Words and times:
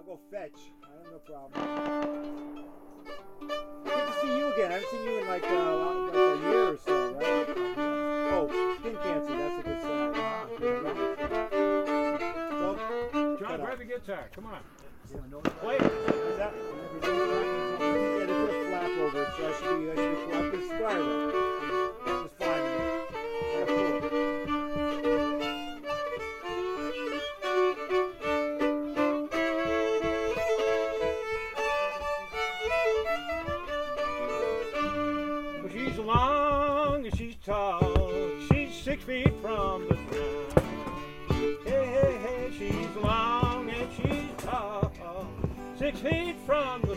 I'll 0.00 0.06
go 0.06 0.20
fetch. 0.30 0.72
I 0.82 0.86
have 0.96 1.12
no 1.12 1.18
problem. 1.18 1.52
Good 3.84 4.06
to 4.06 4.12
see 4.22 4.32
you 4.38 4.46
again. 4.54 4.72
I 4.72 4.74
haven't 4.74 4.90
seen 4.90 5.04
you 5.04 5.18
in 5.18 5.26
like, 5.26 5.44
uh, 5.44 5.48
like 5.50 6.14
a 6.14 6.38
year 6.40 6.68
or 6.68 6.78
so, 6.78 7.12
right? 7.12 7.48
Oh, 8.32 8.48
skin 8.80 8.96
cancer. 9.02 9.36
That's 9.36 9.58
a 9.58 9.62
good 9.62 9.80
sign. 9.82 10.14
So, 12.50 12.66
John, 13.40 13.60
grab 13.60 13.78
the 13.78 13.84
guitar. 13.84 14.30
Come 14.34 14.46
on. 14.46 14.62
Play. 15.60 15.76
Is 15.76 15.82
that? 16.38 16.54
Yeah, 17.02 18.24
they 18.24 18.32
put 18.32 18.48
a 18.48 18.52
flap 18.68 18.90
over 19.00 19.22
it, 19.22 19.28
so 19.36 19.40
I 19.44 19.52
should 19.52 19.76
be, 19.80 19.84
I 19.90 19.92
should 19.96 20.16
be. 20.16 20.32
I've 20.34 20.52
been 20.52 21.49
six 39.00 39.04
feet 39.04 39.32
from 39.40 39.88
the 39.88 39.94
ground. 39.94 40.62
Hey, 41.64 41.86
hey, 41.86 42.18
hey, 42.22 42.50
she's 42.56 43.02
long 43.02 43.70
and 43.70 43.88
she's 43.96 44.44
tall. 44.44 44.92
Six 45.78 46.00
feet 46.00 46.36
from 46.46 46.82
the 46.82 46.89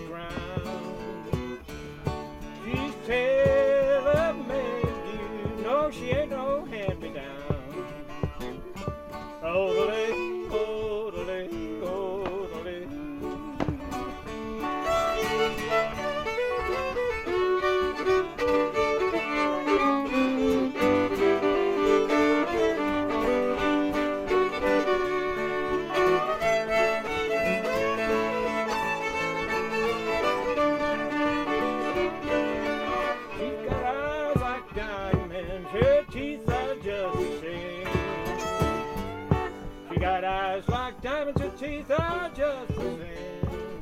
teeth 41.64 41.92
are 41.92 42.30
just 42.36 42.76
the 42.76 42.98
same. 43.00 43.80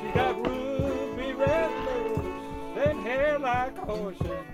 She's 0.00 0.14
got 0.14 0.36
ruby 0.46 1.32
red 1.32 1.70
lips 1.84 2.86
and 2.86 3.00
hair 3.00 3.38
like 3.40 3.76
a 3.78 3.80
horse's 3.80 4.51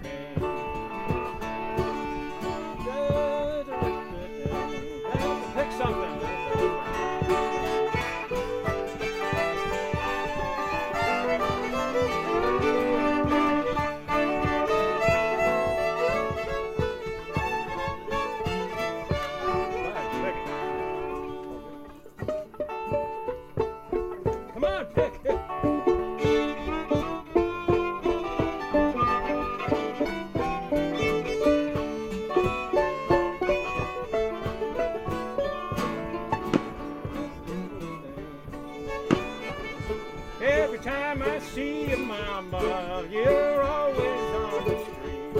Every 40.78 40.92
time 40.92 41.22
I 41.22 41.38
see 41.40 41.90
you, 41.90 41.96
mama, 41.96 43.04
you're 43.10 43.62
always 43.62 44.34
on 44.36 44.64
the 44.64 44.84
street. 44.84 45.34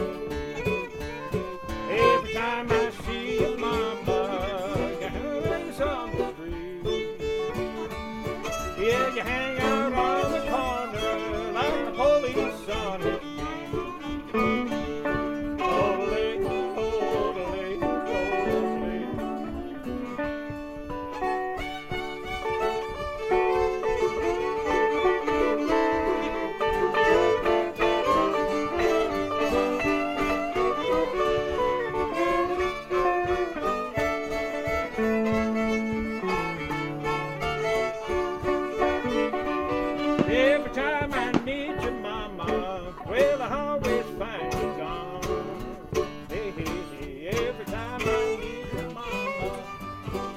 Every 1.90 2.32
time 2.34 2.66
I 2.72 2.90
see 3.06 3.40
you, 3.40 3.56
mama, 3.56 4.20
you're 5.00 5.12
always 5.30 5.80
on 5.80 6.10
the 6.18 6.32
street. 6.34 7.10
Yeah, 8.80 9.14
you 9.14 9.22
hang 9.22 9.57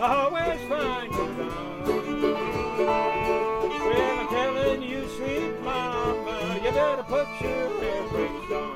always 0.01 0.62
find 0.67 1.13
you 1.13 1.17
gone. 1.35 1.84
Well, 2.75 4.19
I'm 4.19 4.28
telling 4.29 4.81
you, 4.81 5.07
sweet 5.17 5.62
mama, 5.62 6.59
you 6.63 6.72
better 6.72 7.03
put 7.03 7.28
your 7.41 7.69
hair 7.79 8.03
brakes 8.09 8.51
on. 8.51 8.72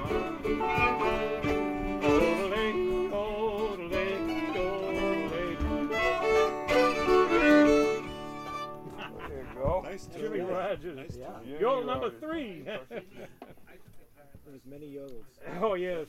Odele, 2.01 2.65
odele, 3.11 4.07
odele. 4.55 5.95
There 9.27 9.39
you 9.39 9.45
go. 9.55 9.81
Nice 9.83 10.05
tune. 10.05 10.21
Jimmie 10.21 10.39
Rodgers. 10.41 10.97
Nice 10.97 11.15
Yeah. 11.17 11.39
tune. 11.43 11.57
You're 11.59 11.83
number 11.85 12.09
three. 12.19 12.63
There's 14.45 14.65
many 14.65 14.87
yodels. 14.93 15.25
oh, 15.61 15.73
yes. 15.73 16.07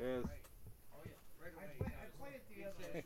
Yes. 0.00 0.24
Oh, 0.24 1.00
I 1.02 1.46
play, 1.48 1.88
I 1.88 1.90
play 2.18 2.32
at 2.34 2.44
the 2.48 2.64
other 2.64 3.02